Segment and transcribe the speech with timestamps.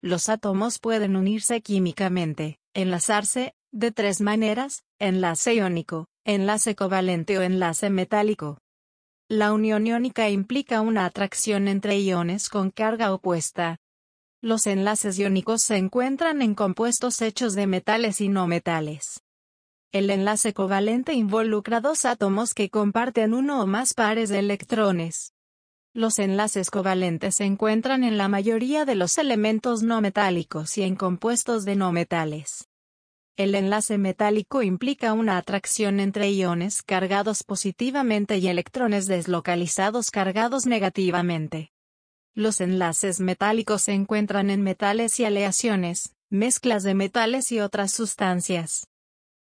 [0.00, 7.90] los átomos pueden unirse químicamente, enlazarse, de tres maneras, enlace iónico, enlace covalente o enlace
[7.90, 8.58] metálico.
[9.28, 13.78] La unión iónica implica una atracción entre iones con carga opuesta.
[14.40, 19.22] Los enlaces iónicos se encuentran en compuestos hechos de metales y no metales.
[19.90, 25.32] El enlace covalente involucra dos átomos que comparten uno o más pares de electrones.
[25.98, 30.94] Los enlaces covalentes se encuentran en la mayoría de los elementos no metálicos y en
[30.94, 32.68] compuestos de no metales.
[33.36, 41.72] El enlace metálico implica una atracción entre iones cargados positivamente y electrones deslocalizados cargados negativamente.
[42.32, 48.86] Los enlaces metálicos se encuentran en metales y aleaciones, mezclas de metales y otras sustancias.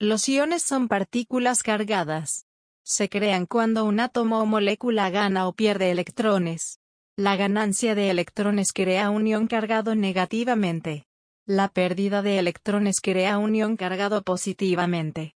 [0.00, 2.46] Los iones son partículas cargadas.
[2.84, 6.80] Se crean cuando un átomo o molécula gana o pierde electrones.
[7.16, 11.06] La ganancia de electrones crea un ion cargado negativamente.
[11.46, 15.34] La pérdida de electrones crea un ion cargado positivamente.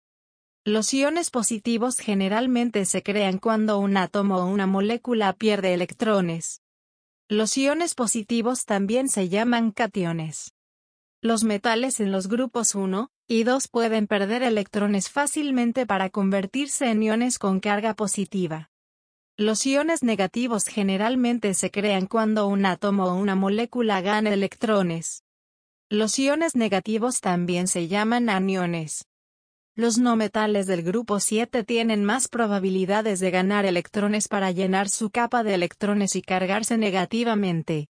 [0.64, 6.62] Los iones positivos generalmente se crean cuando un átomo o una molécula pierde electrones.
[7.28, 10.54] Los iones positivos también se llaman cationes.
[11.20, 17.02] Los metales en los grupos 1 y 2 pueden perder electrones fácilmente para convertirse en
[17.02, 18.70] iones con carga positiva.
[19.36, 25.24] Los iones negativos generalmente se crean cuando un átomo o una molécula gana electrones.
[25.88, 29.06] Los iones negativos también se llaman aniones.
[29.74, 35.10] Los no metales del grupo 7 tienen más probabilidades de ganar electrones para llenar su
[35.10, 37.88] capa de electrones y cargarse negativamente.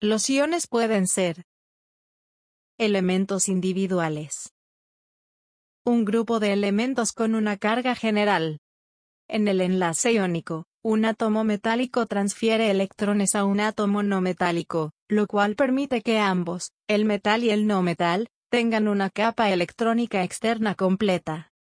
[0.00, 1.44] Los iones pueden ser
[2.78, 4.52] elementos individuales.
[5.88, 8.60] Un grupo de elementos con una carga general.
[9.26, 15.26] En el enlace iónico, un átomo metálico transfiere electrones a un átomo no metálico, lo
[15.26, 20.74] cual permite que ambos, el metal y el no metal, tengan una capa electrónica externa
[20.74, 21.52] completa.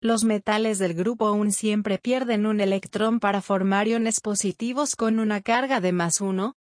[0.00, 5.42] Los metales del grupo 1 siempre pierden un electrón para formar iones positivos con una
[5.42, 6.56] carga de más 1.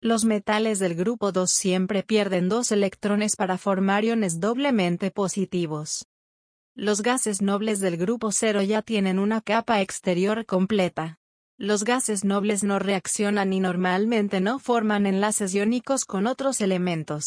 [0.00, 6.06] Los metales del grupo 2 siempre pierden dos electrones para formar iones doblemente positivos.
[6.80, 11.18] Los gases nobles del grupo 0 ya tienen una capa exterior completa.
[11.58, 17.26] Los gases nobles no reaccionan y normalmente no forman enlaces iónicos con otros elementos.